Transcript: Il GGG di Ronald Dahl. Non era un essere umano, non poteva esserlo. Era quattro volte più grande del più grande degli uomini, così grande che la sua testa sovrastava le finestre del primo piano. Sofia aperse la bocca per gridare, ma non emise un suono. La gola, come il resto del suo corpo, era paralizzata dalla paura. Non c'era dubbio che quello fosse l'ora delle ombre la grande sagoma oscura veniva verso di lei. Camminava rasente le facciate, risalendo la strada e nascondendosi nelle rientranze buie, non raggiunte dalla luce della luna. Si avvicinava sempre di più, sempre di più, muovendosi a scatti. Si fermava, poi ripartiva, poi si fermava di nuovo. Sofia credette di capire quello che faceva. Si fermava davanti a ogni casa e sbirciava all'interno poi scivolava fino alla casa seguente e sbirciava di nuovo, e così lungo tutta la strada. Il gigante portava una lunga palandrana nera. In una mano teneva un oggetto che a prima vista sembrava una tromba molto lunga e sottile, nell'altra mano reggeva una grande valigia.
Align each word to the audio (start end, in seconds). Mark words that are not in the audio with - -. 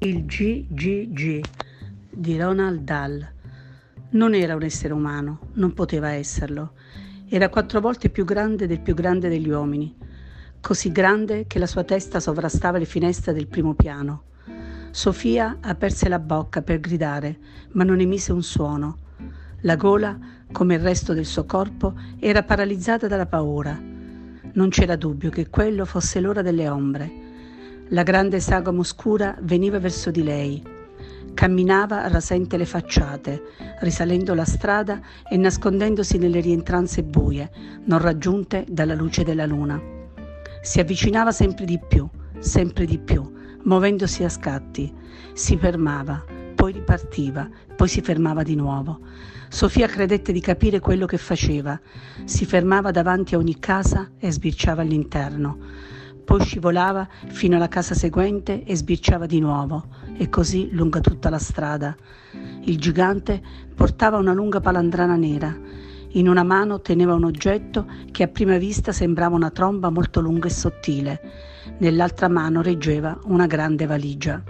Il 0.00 0.26
GGG 0.26 1.40
di 2.08 2.38
Ronald 2.38 2.82
Dahl. 2.82 3.28
Non 4.10 4.32
era 4.32 4.54
un 4.54 4.62
essere 4.62 4.92
umano, 4.92 5.48
non 5.54 5.74
poteva 5.74 6.10
esserlo. 6.10 6.74
Era 7.28 7.48
quattro 7.48 7.80
volte 7.80 8.08
più 8.08 8.24
grande 8.24 8.68
del 8.68 8.78
più 8.78 8.94
grande 8.94 9.28
degli 9.28 9.48
uomini, 9.48 9.92
così 10.60 10.92
grande 10.92 11.48
che 11.48 11.58
la 11.58 11.66
sua 11.66 11.82
testa 11.82 12.20
sovrastava 12.20 12.78
le 12.78 12.84
finestre 12.84 13.32
del 13.32 13.48
primo 13.48 13.74
piano. 13.74 14.22
Sofia 14.92 15.58
aperse 15.62 16.08
la 16.08 16.20
bocca 16.20 16.62
per 16.62 16.78
gridare, 16.78 17.36
ma 17.72 17.82
non 17.82 17.98
emise 17.98 18.30
un 18.30 18.44
suono. 18.44 18.98
La 19.62 19.74
gola, 19.74 20.16
come 20.52 20.76
il 20.76 20.80
resto 20.80 21.12
del 21.12 21.26
suo 21.26 21.44
corpo, 21.44 21.94
era 22.20 22.44
paralizzata 22.44 23.08
dalla 23.08 23.26
paura. 23.26 23.76
Non 24.52 24.68
c'era 24.68 24.94
dubbio 24.94 25.30
che 25.30 25.50
quello 25.50 25.84
fosse 25.84 26.20
l'ora 26.20 26.42
delle 26.42 26.68
ombre 26.68 27.26
la 27.90 28.02
grande 28.02 28.38
sagoma 28.38 28.80
oscura 28.80 29.34
veniva 29.40 29.78
verso 29.78 30.10
di 30.10 30.22
lei. 30.22 30.62
Camminava 31.32 32.06
rasente 32.08 32.56
le 32.56 32.66
facciate, 32.66 33.42
risalendo 33.80 34.34
la 34.34 34.44
strada 34.44 35.00
e 35.28 35.36
nascondendosi 35.36 36.18
nelle 36.18 36.40
rientranze 36.40 37.02
buie, 37.02 37.50
non 37.84 38.00
raggiunte 38.00 38.66
dalla 38.68 38.94
luce 38.94 39.24
della 39.24 39.46
luna. 39.46 39.80
Si 40.60 40.80
avvicinava 40.80 41.32
sempre 41.32 41.64
di 41.64 41.78
più, 41.78 42.06
sempre 42.40 42.84
di 42.84 42.98
più, 42.98 43.32
muovendosi 43.62 44.24
a 44.24 44.28
scatti. 44.28 44.92
Si 45.32 45.56
fermava, 45.56 46.22
poi 46.54 46.72
ripartiva, 46.72 47.48
poi 47.74 47.88
si 47.88 48.02
fermava 48.02 48.42
di 48.42 48.56
nuovo. 48.56 49.00
Sofia 49.48 49.86
credette 49.86 50.32
di 50.32 50.40
capire 50.40 50.80
quello 50.80 51.06
che 51.06 51.16
faceva. 51.16 51.80
Si 52.24 52.44
fermava 52.44 52.90
davanti 52.90 53.34
a 53.34 53.38
ogni 53.38 53.58
casa 53.58 54.10
e 54.18 54.30
sbirciava 54.30 54.82
all'interno 54.82 55.67
poi 56.28 56.44
scivolava 56.44 57.08
fino 57.28 57.56
alla 57.56 57.68
casa 57.68 57.94
seguente 57.94 58.62
e 58.64 58.76
sbirciava 58.76 59.24
di 59.24 59.40
nuovo, 59.40 59.86
e 60.18 60.28
così 60.28 60.68
lungo 60.72 61.00
tutta 61.00 61.30
la 61.30 61.38
strada. 61.38 61.96
Il 62.64 62.76
gigante 62.78 63.40
portava 63.74 64.18
una 64.18 64.34
lunga 64.34 64.60
palandrana 64.60 65.16
nera. 65.16 65.56
In 66.10 66.28
una 66.28 66.42
mano 66.42 66.82
teneva 66.82 67.14
un 67.14 67.24
oggetto 67.24 67.86
che 68.10 68.24
a 68.24 68.28
prima 68.28 68.58
vista 68.58 68.92
sembrava 68.92 69.36
una 69.36 69.48
tromba 69.48 69.88
molto 69.88 70.20
lunga 70.20 70.48
e 70.48 70.50
sottile, 70.50 71.20
nell'altra 71.78 72.28
mano 72.28 72.60
reggeva 72.60 73.18
una 73.24 73.46
grande 73.46 73.86
valigia. 73.86 74.42